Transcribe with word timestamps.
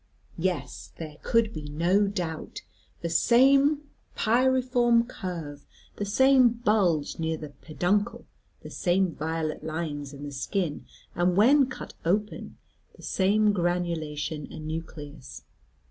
Yes, 0.39 0.93
there 0.97 1.17
could 1.21 1.53
be 1.53 1.69
no 1.69 2.07
doubt; 2.07 2.63
the 3.01 3.09
same 3.11 3.83
pyriform 4.17 5.07
curve, 5.07 5.67
the 5.97 6.05
same 6.05 6.49
bulge 6.49 7.19
near 7.19 7.37
the 7.37 7.49
peduncle, 7.49 8.25
the 8.63 8.71
same 8.71 9.13
violet 9.13 9.63
lines 9.63 10.11
in 10.11 10.23
the 10.23 10.31
skin, 10.31 10.87
and 11.13 11.37
when 11.37 11.67
cut 11.67 11.93
open, 12.03 12.57
the 12.95 13.03
same 13.03 13.53
granulation 13.53 14.47
and 14.51 14.65
nucleus. 14.67 15.43